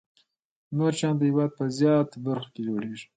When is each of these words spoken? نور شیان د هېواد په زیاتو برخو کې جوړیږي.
نور 0.77 0.93
شیان 0.99 1.15
د 1.17 1.21
هېواد 1.29 1.51
په 1.57 1.63
زیاتو 1.77 2.17
برخو 2.25 2.49
کې 2.53 2.61
جوړیږي. 2.67 3.05